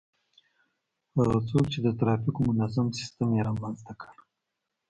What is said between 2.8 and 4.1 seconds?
سیستم يې رامنځته